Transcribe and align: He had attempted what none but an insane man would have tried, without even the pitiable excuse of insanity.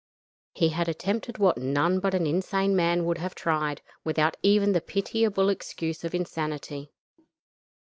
He 0.55 0.69
had 0.69 0.89
attempted 0.89 1.37
what 1.37 1.59
none 1.59 1.99
but 1.99 2.15
an 2.15 2.25
insane 2.25 2.75
man 2.75 3.05
would 3.05 3.19
have 3.19 3.35
tried, 3.35 3.83
without 4.03 4.35
even 4.41 4.71
the 4.71 4.81
pitiable 4.81 5.47
excuse 5.49 6.03
of 6.03 6.15
insanity. 6.15 6.89